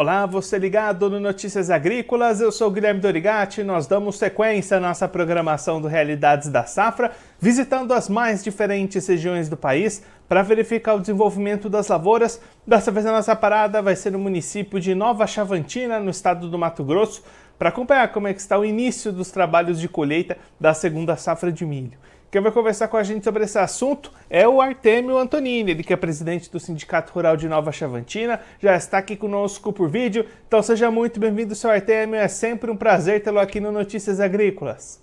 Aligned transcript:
Olá, 0.00 0.24
você 0.24 0.58
ligado 0.58 1.10
no 1.10 1.20
Notícias 1.20 1.68
Agrícolas, 1.68 2.40
eu 2.40 2.50
sou 2.50 2.70
Guilherme 2.70 3.00
Dorigati. 3.00 3.62
Nós 3.62 3.86
damos 3.86 4.16
sequência 4.16 4.78
à 4.78 4.80
nossa 4.80 5.06
programação 5.06 5.78
do 5.78 5.88
Realidades 5.88 6.48
da 6.48 6.64
Safra, 6.64 7.12
visitando 7.38 7.92
as 7.92 8.08
mais 8.08 8.42
diferentes 8.42 9.06
regiões 9.06 9.50
do 9.50 9.58
país 9.58 10.02
para 10.26 10.42
verificar 10.42 10.94
o 10.94 11.00
desenvolvimento 11.00 11.68
das 11.68 11.88
lavouras. 11.88 12.40
Dessa 12.66 12.90
vez 12.90 13.04
a 13.04 13.12
nossa 13.12 13.36
parada 13.36 13.82
vai 13.82 13.94
ser 13.94 14.12
no 14.12 14.18
município 14.18 14.80
de 14.80 14.94
Nova 14.94 15.26
Chavantina, 15.26 16.00
no 16.00 16.08
estado 16.08 16.48
do 16.48 16.58
Mato 16.58 16.82
Grosso, 16.82 17.22
para 17.58 17.68
acompanhar 17.68 18.10
como 18.10 18.26
é 18.26 18.32
que 18.32 18.40
está 18.40 18.58
o 18.58 18.64
início 18.64 19.12
dos 19.12 19.30
trabalhos 19.30 19.78
de 19.78 19.86
colheita 19.86 20.38
da 20.58 20.72
segunda 20.72 21.14
safra 21.14 21.52
de 21.52 21.66
milho. 21.66 21.98
Quem 22.30 22.40
vai 22.40 22.52
conversar 22.52 22.86
com 22.86 22.96
a 22.96 23.02
gente 23.02 23.24
sobre 23.24 23.42
esse 23.42 23.58
assunto 23.58 24.12
é 24.30 24.46
o 24.46 24.60
Artemio 24.60 25.18
Antonini, 25.18 25.72
ele 25.72 25.82
que 25.82 25.92
é 25.92 25.96
presidente 25.96 26.48
do 26.48 26.60
Sindicato 26.60 27.12
Rural 27.12 27.36
de 27.36 27.48
Nova 27.48 27.72
Chavantina, 27.72 28.38
já 28.60 28.76
está 28.76 28.98
aqui 28.98 29.16
conosco 29.16 29.72
por 29.72 29.88
vídeo. 29.88 30.24
Então 30.46 30.62
seja 30.62 30.92
muito 30.92 31.18
bem-vindo, 31.18 31.56
seu 31.56 31.68
Artemio, 31.70 32.14
é 32.14 32.28
sempre 32.28 32.70
um 32.70 32.76
prazer 32.76 33.20
tê-lo 33.20 33.40
aqui 33.40 33.58
no 33.58 33.72
Notícias 33.72 34.20
Agrícolas. 34.20 35.02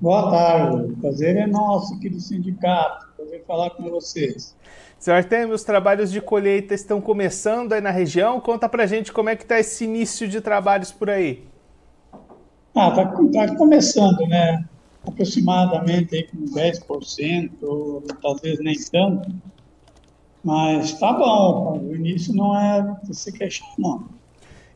Boa 0.00 0.30
tarde, 0.30 0.92
o 0.92 0.96
prazer 0.96 1.36
é 1.36 1.46
nosso 1.46 1.92
aqui 1.96 2.08
do 2.08 2.20
sindicato, 2.20 3.06
prazer 3.14 3.44
falar 3.46 3.68
com 3.70 3.90
vocês. 3.90 4.56
Seu 4.98 5.14
Artemio, 5.14 5.54
os 5.54 5.62
trabalhos 5.62 6.10
de 6.10 6.22
colheita 6.22 6.72
estão 6.72 7.02
começando 7.02 7.74
aí 7.74 7.82
na 7.82 7.90
região, 7.90 8.40
conta 8.40 8.66
pra 8.66 8.86
gente 8.86 9.12
como 9.12 9.28
é 9.28 9.36
que 9.36 9.42
está 9.42 9.60
esse 9.60 9.84
início 9.84 10.26
de 10.26 10.40
trabalhos 10.40 10.90
por 10.90 11.10
aí. 11.10 11.44
Ah, 12.74 12.92
tá, 12.92 13.04
tá 13.04 13.56
começando, 13.56 14.26
né? 14.26 14.64
Aproximadamente 15.08 16.14
aí 16.14 16.22
com 16.24 16.44
10%, 16.44 17.50
talvez 18.22 18.58
nem 18.60 18.76
tanto, 18.90 19.30
mas 20.44 20.98
tá 20.98 21.12
bom, 21.12 21.80
o 21.80 21.94
início 21.94 22.34
não 22.34 22.58
é 22.58 22.96
se 23.12 23.32
queixar, 23.32 23.68
não. 23.78 24.06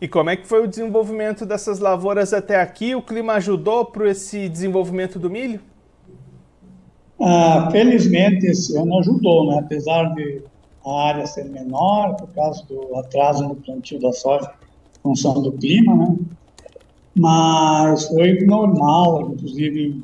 E 0.01 0.09
como 0.09 0.31
é 0.31 0.37
que 0.37 0.47
foi 0.47 0.65
o 0.65 0.69
desenvolvimento 0.69 1.47
dessas 1.47 1.79
lavouras 1.79 2.33
até 2.33 2.61
aqui? 2.61 2.95
O 2.95 3.03
clima 3.03 3.35
ajudou 3.35 3.85
para 3.85 4.11
esse 4.11 4.49
desenvolvimento 4.49 5.17
do 5.19 5.31
milho? 5.31 5.61
Ah, 7.21 7.69
felizmente 7.71 8.47
esse 8.47 8.77
ano 8.77 8.99
ajudou, 8.99 9.47
né? 9.47 9.61
apesar 9.61 10.13
de 10.15 10.43
a 10.85 11.09
área 11.09 11.27
ser 11.27 11.45
menor, 11.45 12.17
por 12.17 12.29
causa 12.35 12.65
do 12.67 12.97
atraso 12.97 13.47
no 13.47 13.55
plantio 13.55 14.01
da 14.01 14.13
soja, 14.13 14.51
função 15.03 15.41
do 15.41 15.53
clima, 15.53 15.95
né? 15.95 16.17
Mas 17.15 18.09
foi 18.09 18.41
normal, 18.45 19.33
inclusive 19.33 20.03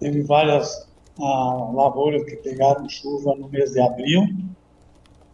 Teve 0.00 0.22
várias 0.22 0.88
ah, 1.18 1.70
lavouras 1.74 2.24
que 2.24 2.36
pegaram 2.36 2.88
chuva 2.88 3.34
no 3.36 3.48
mês 3.48 3.72
de 3.72 3.80
abril. 3.80 4.26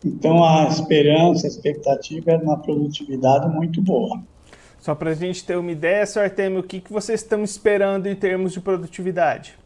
Então, 0.05 0.45
a 0.45 0.64
esperança, 0.64 1.47
a 1.47 1.48
expectativa 1.48 2.33
é 2.33 2.36
uma 2.36 2.58
produtividade 2.58 3.48
muito 3.55 3.81
boa. 3.81 4.23
Só 4.78 4.95
para 4.95 5.11
a 5.11 5.14
gente 5.14 5.45
ter 5.45 5.56
uma 5.56 5.73
ideia, 5.73 6.05
Sr. 6.05 6.20
Artemio, 6.20 6.61
o 6.61 6.62
que, 6.62 6.81
que 6.81 6.92
vocês 6.92 7.20
estão 7.20 7.42
esperando 7.42 8.06
em 8.06 8.14
termos 8.14 8.53
de 8.53 8.61
produtividade? 8.61 9.58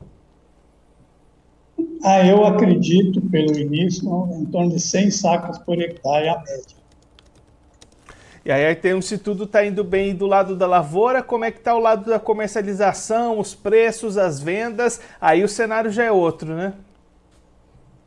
Ah, 2.02 2.26
eu 2.26 2.44
acredito, 2.44 3.20
pelo 3.20 3.58
início, 3.58 4.08
em 4.32 4.46
torno 4.46 4.70
de 4.70 4.80
100 4.80 5.10
sacas 5.10 5.58
por 5.58 5.80
hectare 5.80 6.28
a 6.28 6.38
média. 6.38 6.79
E 8.44 8.50
aí 8.50 8.74
temos 8.74 9.06
se 9.06 9.19
tudo 9.19 9.44
está 9.44 9.64
indo 9.64 9.84
bem 9.84 10.14
do 10.14 10.27
lado 10.27 10.56
da 10.56 10.66
lavoura, 10.66 11.22
como 11.22 11.44
é 11.44 11.50
que 11.50 11.58
está 11.58 11.74
o 11.74 11.78
lado 11.78 12.08
da 12.08 12.19
comercialização, 12.19 13.38
os 13.38 13.55
preços, 13.55 14.16
as 14.16 14.41
vendas, 14.41 15.00
aí 15.20 15.44
o 15.44 15.48
cenário 15.48 15.91
já 15.91 16.05
é 16.05 16.12
outro, 16.12 16.55
né? 16.55 16.72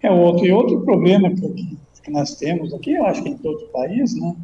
É 0.01 0.11
outro. 0.11 0.45
E 0.45 0.51
outro 0.51 0.81
problema 0.81 1.29
que, 1.29 1.77
que 2.03 2.11
nós 2.11 2.35
temos 2.35 2.73
aqui, 2.73 2.93
eu 2.93 3.05
acho 3.05 3.21
que 3.21 3.29
em 3.29 3.37
todo 3.37 3.63
o 3.63 3.67
país, 3.67 4.19
né, 4.19 4.35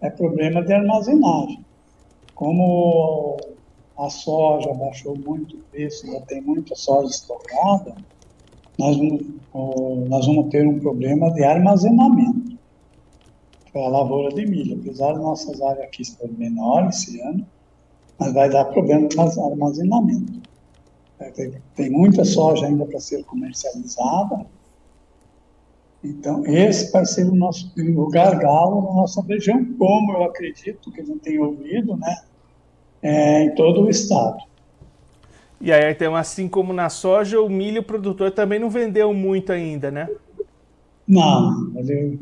é 0.00 0.08
problema 0.08 0.62
de 0.62 0.72
armazenagem. 0.72 1.64
Como 2.34 3.36
a 3.98 4.08
soja 4.08 4.72
baixou 4.72 5.16
muito 5.16 5.56
o 5.56 5.60
preço, 5.70 6.06
já 6.06 6.20
tem 6.20 6.40
muita 6.40 6.74
soja 6.76 7.08
estocada, 7.08 7.94
nós 8.78 8.96
nós 10.08 10.26
vamos 10.26 10.48
ter 10.48 10.66
um 10.66 10.80
problema 10.80 11.32
de 11.32 11.44
armazenamento 11.44 12.53
para 13.74 13.86
a 13.86 13.88
lavoura 13.88 14.32
de 14.32 14.46
milho. 14.46 14.78
Apesar 14.80 15.12
das 15.12 15.20
nossas 15.20 15.60
áreas 15.60 15.84
aqui 15.84 16.04
serem 16.04 16.32
menores 16.36 17.02
esse 17.02 17.20
ano, 17.20 17.44
mas 18.18 18.32
vai 18.32 18.48
dar 18.48 18.66
problema 18.66 19.08
no 19.12 19.46
armazenamento. 19.50 20.40
Tem, 21.34 21.52
tem 21.74 21.90
muita 21.90 22.24
soja 22.24 22.66
ainda 22.66 22.86
para 22.86 23.00
ser 23.00 23.24
comercializada. 23.24 24.46
Então, 26.02 26.46
esse 26.46 26.92
vai 26.92 27.04
ser 27.04 27.26
o 27.26 27.34
nosso 27.34 27.72
o 27.76 28.08
gargalo 28.08 28.82
na 28.82 28.92
nossa 28.92 29.22
região, 29.22 29.64
como 29.76 30.12
eu 30.12 30.24
acredito 30.24 30.92
que 30.92 31.02
não 31.02 31.18
tem 31.18 31.38
ouvido, 31.38 31.96
né, 31.96 32.14
é, 33.02 33.44
em 33.44 33.54
todo 33.54 33.82
o 33.82 33.90
estado. 33.90 34.36
E 35.60 35.72
aí, 35.72 35.90
então, 35.90 36.14
assim 36.14 36.46
como 36.46 36.74
na 36.74 36.90
soja, 36.90 37.40
o 37.40 37.48
milho 37.48 37.82
produtor 37.82 38.30
também 38.30 38.58
não 38.58 38.68
vendeu 38.68 39.14
muito 39.14 39.50
ainda, 39.50 39.90
né? 39.90 40.10
Não, 41.08 41.72
ele 41.76 42.18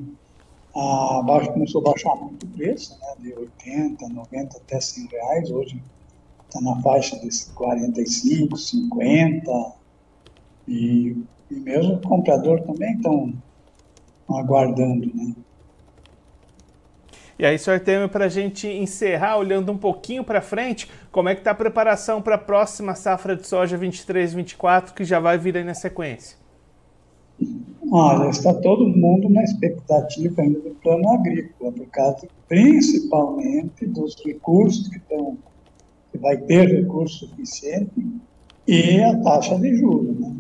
a 0.75 1.23
baixo, 1.23 1.53
começou 1.53 1.81
a 1.83 1.91
baixar 1.91 2.15
muito 2.17 2.47
o 2.47 2.49
preço, 2.51 2.99
né, 3.01 3.15
de 3.19 3.35
80, 3.35 4.09
90 4.09 4.57
até 4.57 4.81
100 4.81 5.07
reais, 5.09 5.51
hoje 5.51 5.83
está 6.47 6.61
na 6.61 6.81
faixa 6.83 7.19
de 7.19 7.29
45, 7.55 8.57
50, 8.57 9.73
e, 10.69 11.17
e 11.51 11.55
mesmo 11.55 11.95
o 11.95 12.01
comprador 12.01 12.61
também 12.63 12.95
estão 12.95 13.33
aguardando, 14.29 15.11
né. 15.15 15.35
E 17.39 17.45
aí, 17.45 17.59
Temer, 17.81 18.09
para 18.09 18.27
a 18.27 18.29
gente 18.29 18.69
encerrar, 18.69 19.37
olhando 19.37 19.73
um 19.73 19.77
pouquinho 19.77 20.23
para 20.23 20.41
frente, 20.41 20.89
como 21.11 21.29
é 21.29 21.35
que 21.35 21.41
está 21.41 21.51
a 21.51 21.55
preparação 21.55 22.23
para 22.23 22.37
a 22.37 22.39
próxima 22.39 22.95
safra 22.95 23.35
de 23.35 23.47
soja 23.47 23.77
23-24, 23.77 24.93
que 24.93 25.05
já 25.05 25.19
vai 25.19 25.37
vir 25.37 25.57
aí 25.57 25.65
na 25.65 25.75
sequência? 25.75 26.37
Olha, 27.95 28.31
está 28.31 28.55
todo 28.55 28.89
mundo 28.89 29.29
na 29.29 29.43
expectativa 29.43 30.41
ainda 30.41 30.61
do 30.61 30.71
plano 30.77 31.11
agrícola, 31.11 31.71
por 31.73 31.87
causa 31.89 32.27
principalmente 32.49 33.85
dos 33.85 34.17
recursos 34.25 34.89
que 34.89 34.97
estão, 34.97 35.37
que 36.11 36.17
vai 36.17 36.39
ter 36.39 36.69
recurso 36.69 37.27
suficiente 37.27 37.93
e 38.67 38.99
a 39.03 39.21
taxa 39.21 39.59
de 39.59 39.77
juros. 39.77 40.19
Né? 40.19 40.37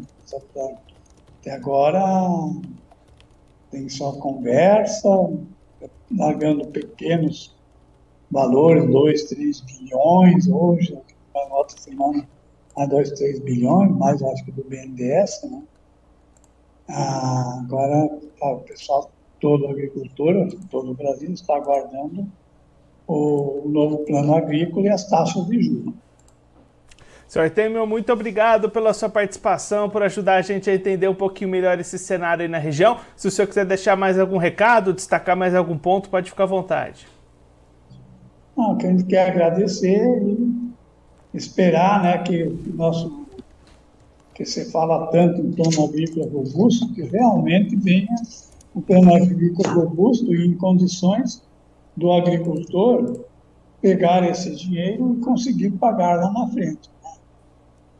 Até 1.42 1.50
agora 1.50 2.00
tem 3.70 3.86
só 3.86 4.12
conversa, 4.12 5.10
largando 6.10 6.68
pequenos 6.68 7.54
valores, 8.30 8.90
2, 8.90 9.24
3 9.24 9.60
bilhões, 9.60 10.48
hoje, 10.48 10.98
na 11.34 11.54
outra 11.54 11.78
semana, 11.78 12.26
a 12.74 12.86
2, 12.86 13.10
3 13.10 13.40
bilhões, 13.40 13.94
mais 13.94 14.22
acho 14.22 14.42
que 14.42 14.52
do 14.52 14.64
BNDES, 14.64 15.42
né? 15.50 15.62
Ah, 16.88 17.60
agora 17.64 18.08
tá, 18.38 18.50
o 18.50 18.60
pessoal, 18.60 19.10
todo 19.40 19.68
agricultor, 19.68 20.48
todo 20.70 20.90
o 20.90 20.94
Brasil 20.94 21.32
está 21.32 21.56
aguardando 21.56 22.26
o, 23.06 23.62
novo 23.66 23.98
plano 23.98 24.34
agrícola 24.34 24.86
e 24.86 24.90
as 24.90 25.08
taxas 25.08 25.46
de 25.46 25.62
juros. 25.62 25.94
Senhor 27.28 27.48
Temer, 27.48 27.86
muito 27.86 28.12
obrigado 28.12 28.68
pela 28.68 28.92
sua 28.92 29.08
participação, 29.08 29.88
por 29.88 30.02
ajudar 30.02 30.34
a 30.34 30.42
gente 30.42 30.68
a 30.68 30.74
entender 30.74 31.08
um 31.08 31.14
pouquinho 31.14 31.50
melhor 31.50 31.80
esse 31.80 31.98
cenário 31.98 32.42
aí 32.42 32.48
na 32.48 32.58
região. 32.58 32.98
Se 33.16 33.26
o 33.26 33.30
senhor 33.30 33.48
quiser 33.48 33.64
deixar 33.64 33.96
mais 33.96 34.18
algum 34.18 34.36
recado, 34.36 34.92
destacar 34.92 35.34
mais 35.34 35.54
algum 35.54 35.78
ponto, 35.78 36.10
pode 36.10 36.28
ficar 36.28 36.44
à 36.44 36.46
vontade. 36.46 37.06
Não, 38.54 38.76
que 38.76 38.86
a 38.86 38.90
gente 38.90 39.04
quer 39.04 39.30
agradecer 39.30 39.98
e 40.22 40.62
esperar 41.32 42.02
né, 42.02 42.18
que 42.18 42.42
o 42.42 42.74
nosso 42.74 43.21
que 44.42 44.48
se 44.48 44.64
fala 44.72 45.06
tanto 45.06 45.40
em 45.40 45.52
plano 45.52 45.84
agrícola 45.84 46.28
robusto, 46.28 46.92
que 46.94 47.02
realmente 47.02 47.76
venha 47.76 48.16
um 48.74 48.80
plano 48.80 49.14
agrícola 49.14 49.84
robusto 49.84 50.34
e 50.34 50.46
em 50.46 50.54
condições 50.54 51.44
do 51.96 52.10
agricultor 52.10 53.24
pegar 53.80 54.28
esse 54.28 54.52
dinheiro 54.56 55.14
e 55.14 55.20
conseguir 55.20 55.70
pagar 55.72 56.16
lá 56.16 56.32
na 56.32 56.48
frente. 56.48 56.90
Né? 57.04 57.10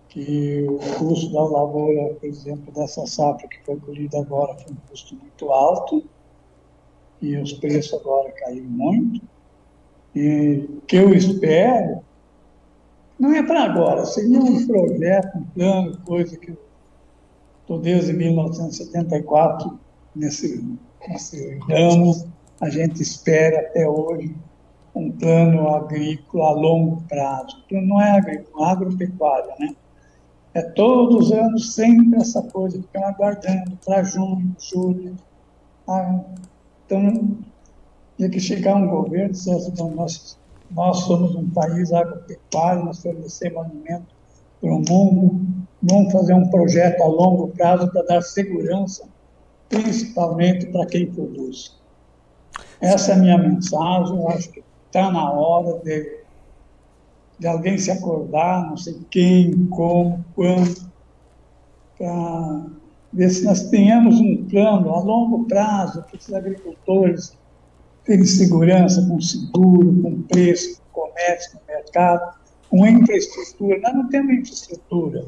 Que 0.08 0.66
o 0.68 0.78
custo 0.98 1.32
da 1.32 1.44
lavoura, 1.44 2.14
por 2.14 2.26
exemplo, 2.26 2.74
dessa 2.74 3.06
safra 3.06 3.46
que 3.46 3.64
foi 3.64 3.76
colhida 3.76 4.18
agora 4.18 4.54
foi 4.54 4.72
um 4.72 4.76
custo 4.90 5.14
muito 5.14 5.52
alto 5.52 6.02
e 7.20 7.36
os 7.36 7.52
preços 7.52 8.00
agora 8.00 8.32
caíram 8.32 8.68
muito. 8.68 9.20
E 10.12 10.68
o 10.68 10.80
que 10.88 10.96
eu 10.96 11.14
espero 11.14 12.00
não 13.22 13.32
é 13.32 13.40
para 13.40 13.62
agora, 13.62 14.04
seria 14.04 14.40
um 14.40 14.66
projeto, 14.66 15.38
um 15.38 15.44
plano, 15.44 15.96
coisa 15.98 16.36
que 16.36 16.58
estou 17.60 17.78
desde 17.78 18.12
1974 18.12 19.78
nesse, 20.16 20.76
nesse 21.06 21.56
ramo, 21.68 22.28
a 22.60 22.68
gente 22.68 23.00
espera 23.00 23.60
até 23.60 23.88
hoje 23.88 24.34
um 24.92 25.12
plano 25.12 25.68
agrícola 25.68 26.48
a 26.48 26.50
longo 26.50 27.00
prazo. 27.02 27.58
O 27.58 27.68
plano 27.68 27.86
não 27.86 28.00
é 28.00 28.10
agrícola, 28.10 28.68
é 28.68 28.72
agropecuária, 28.72 29.54
né? 29.60 29.76
É 30.52 30.62
todos 30.62 31.26
os 31.26 31.32
anos 31.32 31.76
sempre 31.76 32.20
essa 32.20 32.42
coisa, 32.42 32.82
ficando 32.82 33.04
aguardando 33.04 33.78
para 33.86 34.02
junho, 34.02 34.52
julho. 34.58 35.14
Ah, 35.86 36.24
então, 36.84 37.38
tinha 38.16 38.28
que 38.28 38.40
chegar 38.40 38.74
um 38.74 38.88
governo 38.88 39.30
assim, 39.30 39.94
nós, 39.94 40.36
nós 40.74 41.00
somos 41.00 41.34
um 41.34 41.48
país 41.50 41.92
agropecuário, 41.92 42.84
nós 42.84 43.02
fornecemos 43.02 43.64
alimento 43.64 44.14
para 44.60 44.70
o 44.70 44.82
mundo, 44.88 45.46
vamos 45.82 46.12
fazer 46.12 46.34
um 46.34 46.48
projeto 46.48 47.02
a 47.02 47.06
longo 47.06 47.48
prazo 47.48 47.90
para 47.90 48.02
dar 48.02 48.22
segurança, 48.22 49.04
principalmente 49.68 50.66
para 50.66 50.86
quem 50.86 51.06
produz. 51.06 51.76
Essa 52.80 53.12
é 53.12 53.14
a 53.14 53.18
minha 53.18 53.38
mensagem, 53.38 54.16
eu 54.16 54.28
acho 54.28 54.50
que 54.50 54.62
está 54.86 55.10
na 55.10 55.30
hora 55.30 55.78
de, 55.80 56.20
de 57.38 57.46
alguém 57.46 57.76
se 57.78 57.90
acordar, 57.90 58.68
não 58.68 58.76
sei 58.76 59.00
quem, 59.10 59.66
como, 59.66 60.24
quando, 60.34 60.90
para 61.98 62.66
ver 63.12 63.30
se 63.30 63.44
nós 63.44 63.68
tenhamos 63.68 64.18
um 64.20 64.44
plano 64.44 64.90
a 64.90 65.00
longo 65.00 65.44
prazo 65.44 66.02
para 66.02 66.18
os 66.18 66.32
agricultores 66.32 67.36
terem 68.04 68.24
segurança 68.24 69.06
com 69.06 69.20
seguro, 69.20 70.02
com 70.02 70.22
preço, 70.22 70.80
com 70.92 71.02
comércio, 71.02 71.58
com 71.58 71.72
mercado, 71.72 72.34
com 72.68 72.86
infraestrutura. 72.86 73.80
Nós 73.80 73.94
não 73.94 74.08
temos 74.08 74.32
infraestrutura 74.32 75.26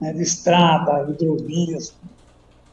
né, 0.00 0.12
de 0.12 0.22
estrada, 0.22 1.10
hidrovias, 1.10 1.94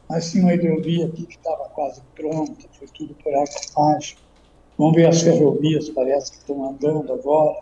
mas 0.08 0.30
tinha 0.30 0.44
uma 0.44 0.54
hidrovia 0.54 1.06
aqui 1.06 1.26
que 1.26 1.36
estava 1.36 1.68
quase 1.70 2.00
pronta, 2.14 2.64
foi 2.78 2.88
tudo 2.88 3.14
por 3.22 3.34
água 3.34 3.48
abaixo. 3.76 4.16
Vamos 4.78 4.94
ver 4.94 5.06
as 5.06 5.20
ferrovias, 5.20 5.90
parece 5.90 6.30
que 6.30 6.38
estão 6.38 6.70
andando 6.70 7.12
agora. 7.12 7.58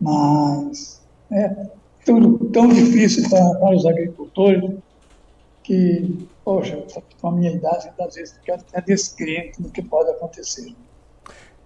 Mas 0.00 1.02
é 1.30 1.66
tudo 2.06 2.38
tão 2.50 2.68
difícil 2.68 3.28
para, 3.28 3.54
para 3.58 3.76
os 3.76 3.84
agricultores 3.84 4.76
que, 5.62 6.26
poxa, 6.48 6.82
com 7.20 7.28
a 7.28 7.32
minha 7.32 7.52
idade, 7.52 7.90
às 8.00 8.14
vezes 8.14 8.38
fica 8.38 8.54
até 8.54 8.80
descrente 8.80 9.60
do 9.60 9.68
que 9.68 9.82
pode 9.82 10.10
acontecer. 10.12 10.74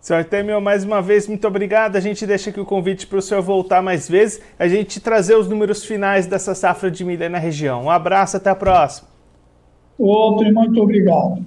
Senhor 0.00 0.18
Artemio, 0.18 0.60
mais 0.60 0.82
uma 0.82 1.00
vez, 1.00 1.28
muito 1.28 1.46
obrigado. 1.46 1.94
A 1.94 2.00
gente 2.00 2.26
deixa 2.26 2.50
aqui 2.50 2.58
o 2.58 2.66
convite 2.66 3.06
para 3.06 3.18
o 3.18 3.22
senhor 3.22 3.40
voltar 3.42 3.80
mais 3.80 4.08
vezes, 4.08 4.42
a 4.58 4.66
gente 4.66 4.98
trazer 4.98 5.36
os 5.36 5.46
números 5.46 5.84
finais 5.84 6.26
dessa 6.26 6.52
safra 6.52 6.90
de 6.90 7.04
milho 7.04 7.30
na 7.30 7.38
região. 7.38 7.84
Um 7.84 7.90
abraço, 7.90 8.36
até 8.36 8.50
a 8.50 8.56
próxima. 8.56 9.06
Outro 9.96 10.48
e 10.48 10.52
muito 10.52 10.82
obrigado. 10.82 11.46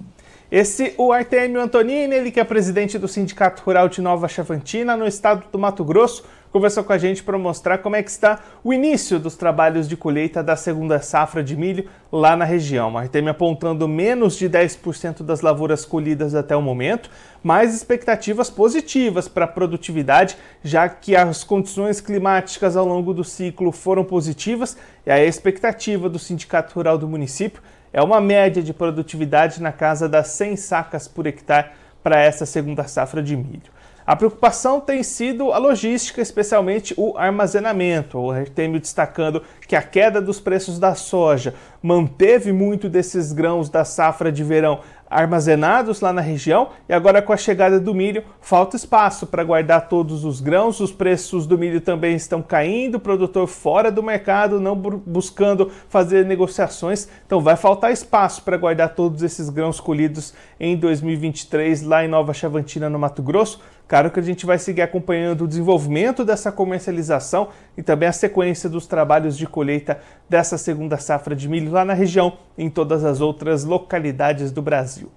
Esse, 0.58 0.94
o 0.98 1.12
Artemio 1.12 1.60
Antonini, 1.60 2.16
ele 2.16 2.32
que 2.32 2.40
é 2.40 2.44
presidente 2.46 2.98
do 2.98 3.10
Sindicato 3.10 3.62
Rural 3.62 3.90
de 3.90 4.00
Nova 4.00 4.26
Chavantina, 4.30 4.96
no 4.96 5.06
estado 5.06 5.44
do 5.52 5.60
Mato 5.60 5.84
Grosso, 5.84 6.24
conversou 6.50 6.82
com 6.82 6.94
a 6.94 6.98
gente 6.98 7.22
para 7.22 7.38
mostrar 7.38 7.80
como 7.80 7.98
é 7.98 8.02
que 8.02 8.10
está 8.10 8.40
o 8.64 8.72
início 8.72 9.20
dos 9.20 9.36
trabalhos 9.36 9.86
de 9.86 9.98
colheita 9.98 10.42
da 10.42 10.56
segunda 10.56 11.02
safra 11.02 11.44
de 11.44 11.58
milho 11.58 11.90
lá 12.10 12.38
na 12.38 12.46
região. 12.46 12.94
O 12.94 12.98
Artemio 12.98 13.32
apontando 13.32 13.86
menos 13.86 14.38
de 14.38 14.50
10% 14.50 15.24
das 15.24 15.42
lavouras 15.42 15.84
colhidas 15.84 16.34
até 16.34 16.56
o 16.56 16.62
momento, 16.62 17.10
mas 17.44 17.76
expectativas 17.76 18.50
positivas 18.50 19.28
para 19.28 19.44
a 19.44 19.50
produtividade, 19.50 20.38
já 20.64 20.88
que 20.88 21.18
as 21.18 21.44
condições 21.44 22.00
climáticas 22.00 22.78
ao 22.78 22.86
longo 22.86 23.14
do 23.14 23.26
ciclo 23.26 23.74
foram 23.74 24.06
positivas 24.06 24.78
e 25.06 25.12
a 25.12 25.22
expectativa 25.22 26.08
do 26.08 26.18
Sindicato 26.18 26.76
Rural 26.76 26.98
do 26.98 27.10
município 27.10 27.62
é 27.96 28.04
uma 28.04 28.20
média 28.20 28.62
de 28.62 28.74
produtividade 28.74 29.62
na 29.62 29.72
casa 29.72 30.10
das 30.10 30.28
100 30.28 30.58
sacas 30.58 31.08
por 31.08 31.26
hectare 31.26 31.70
para 32.04 32.20
essa 32.20 32.46
segunda 32.46 32.84
safra 32.90 33.24
de 33.24 33.38
milho. 33.38 33.72
A 34.06 34.18
preocupação 34.18 34.82
tem 34.82 35.02
sido 35.02 35.54
a 35.54 35.58
logística, 35.58 36.22
especialmente 36.22 36.94
o 36.98 37.18
armazenamento. 37.18 38.20
O 38.20 38.32
Artemio 38.32 38.82
destacando 38.82 39.42
que 39.66 39.78
a 39.78 39.82
queda 39.82 40.22
dos 40.22 40.42
preços 40.42 40.78
da 40.78 40.94
soja 40.94 41.56
manteve 41.82 42.52
muito 42.52 42.90
desses 42.90 43.32
grãos 43.32 43.70
da 43.70 43.86
safra 43.86 44.30
de 44.30 44.44
verão 44.44 44.82
armazenados 45.10 46.02
lá 46.02 46.12
na 46.12 46.22
região 46.22 46.70
e 46.90 46.94
agora 46.94 47.22
com 47.22 47.32
a 47.32 47.38
chegada 47.38 47.80
do 47.80 47.94
milho 47.94 48.24
falta 48.42 48.76
espaço 48.76 49.28
para 49.28 49.44
guardar 49.44 49.88
todos 49.88 50.26
os 50.26 50.42
grãos. 50.42 50.80
Os 50.80 50.92
preços 50.92 51.46
do 51.46 51.58
milho 51.58 51.82
também 51.82 52.16
estão 52.16 52.42
caindo, 52.42 52.96
o 52.96 53.00
produtor 53.00 53.48
fora 53.48 53.92
do 53.92 54.04
mercado, 54.04 54.60
não 54.60 54.76
buscando 54.76 55.72
fazer 55.90 56.26
negociações, 56.26 57.08
então 57.26 57.42
vai 57.42 57.56
faltar 57.56 57.92
espaço 57.92 58.42
para 58.44 58.58
guardar 58.58 58.96
todos 58.96 59.24
esses 59.24 59.50
grãos 59.50 59.80
colhidos 59.80 60.34
em 60.60 60.76
2023 60.76 61.84
lá 61.84 62.04
em 62.04 62.08
Nova 62.08 62.34
Chavantina, 62.34 62.90
no 62.90 63.00
Mato 63.00 63.22
Grosso. 63.22 63.60
Claro 63.88 64.10
que 64.10 64.20
a 64.20 64.24
gente 64.24 64.46
vai 64.46 64.58
seguir 64.58 64.82
acompanhando 64.82 65.44
o 65.44 65.48
desenvolvimento 65.48 66.26
dessa 66.26 66.52
comercialização 66.52 67.50
e 67.78 67.84
também 67.84 68.10
a 68.10 68.14
sequência 68.14 68.68
dos 68.68 68.88
trabalhos 68.88 69.38
de 69.38 69.46
colheita 69.46 70.00
dessa 70.28 70.58
segunda 70.58 70.98
safra 70.98 71.36
de 71.36 71.48
milho 71.48 71.72
lá 71.72 71.86
na 71.86 71.94
região 71.94 72.38
e 72.58 72.64
em 72.64 72.70
todas 72.70 73.06
as 73.06 73.22
outras 73.22 73.64
localidades 73.64 74.52
do 74.52 74.62
Brasil. 74.62 75.12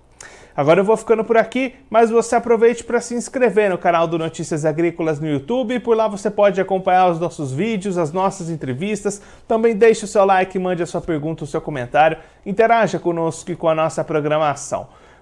Agora 0.59 0.81
eu 0.81 0.85
vou 0.85 0.97
ficando 0.97 1.23
por 1.23 1.37
aqui, 1.37 1.77
mas 1.89 2.11
você 2.11 2.35
aproveite 2.35 2.83
para 2.83 3.01
se 3.01 3.15
inscrever 3.15 3.71
no 3.71 3.79
canal 3.79 4.09
do 4.09 4.19
Notícias 4.19 4.65
Agrícolas 4.65 5.21
no 5.21 5.29
YouTube. 5.29 5.79
Por 5.79 5.97
lá 5.97 6.09
você 6.09 6.29
pode 6.29 6.61
acompanhar 6.61 7.09
os 7.09 7.21
nossos 7.21 7.53
vídeos, 7.53 7.97
as 7.97 8.11
nossas 8.11 8.51
entrevistas. 8.51 9.23
Também 9.47 9.77
deixe 9.77 10.05
o 10.05 10.09
seu 10.09 10.25
like, 10.25 10.59
mande 10.59 10.83
a 10.83 10.87
sua 10.87 11.01
pergunta, 11.01 11.45
o 11.45 11.47
seu 11.47 11.61
comentário. 11.61 12.19
Interaja 12.45 12.99
conosco 12.99 13.53
e 13.53 13.57
com 13.57 13.69
a 13.69 13.75
nossa 13.75 14.03
programação. 14.03 14.89